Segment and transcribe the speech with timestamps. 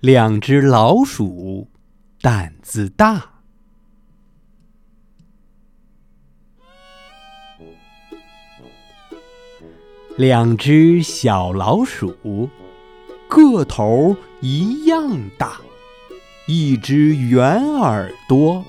[0.00, 1.66] 两只老鼠
[2.20, 3.30] 胆子大。
[10.16, 12.48] 两只小老鼠，
[13.28, 15.60] 个头一样大，
[16.46, 18.64] 一只圆耳朵，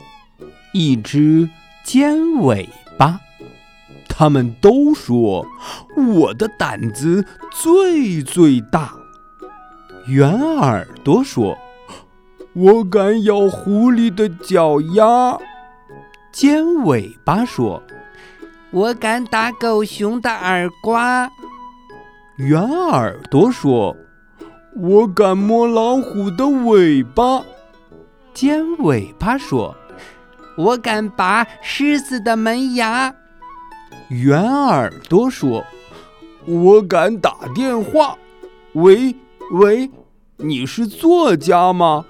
[0.73, 1.47] 一只
[1.83, 2.67] 尖尾
[2.97, 3.21] 巴。
[4.07, 5.45] 他们都说
[5.95, 8.98] 我的胆子最最大。
[10.07, 11.57] 圆耳朵说
[12.53, 15.37] ：“我敢咬狐狸的脚丫。”
[16.31, 17.81] 尖尾巴说
[18.71, 21.29] ：“我敢打狗熊的耳瓜。”
[22.37, 23.95] 圆耳朵说
[24.75, 27.43] ：“我敢摸老虎的尾巴。”
[28.33, 29.75] 尖尾巴说
[30.57, 33.13] ：“我敢拔狮子的门牙。”
[34.09, 35.63] 圆耳朵说
[36.45, 38.17] ：“我敢打电话。”
[38.73, 39.15] 喂
[39.51, 39.89] 喂，
[40.37, 42.05] 你是作家吗？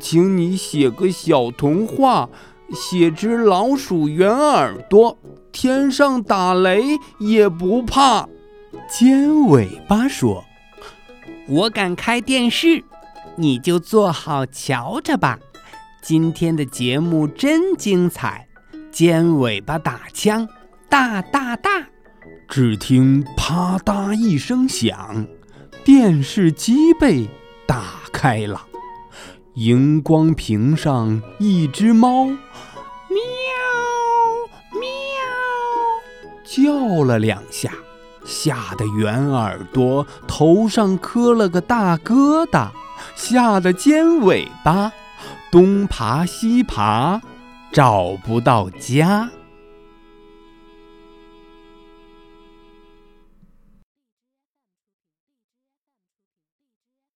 [0.00, 2.28] 请你写个小童话，
[2.74, 5.16] 写只老鼠圆耳朵，
[5.52, 6.82] 天上打雷
[7.18, 8.28] 也不怕。
[8.90, 10.44] 尖尾巴说
[11.48, 12.82] ：“我敢开电视，
[13.36, 15.38] 你就坐好瞧着吧。
[16.02, 18.48] 今天的节目真精彩，
[18.90, 20.48] 尖尾巴打枪。”
[20.90, 21.70] 大大大！
[22.48, 25.26] 只听啪嗒一声响，
[25.84, 27.28] 电视机被
[27.66, 28.62] 打开了。
[29.54, 32.36] 荧光屏上一只猫，喵
[34.80, 34.80] 喵
[36.44, 37.72] 叫了两下，
[38.24, 42.68] 吓得圆耳朵头上磕了个大疙瘩，
[43.14, 44.92] 吓得尖尾巴
[45.50, 47.20] 东爬西爬，
[47.72, 49.28] 找不到家。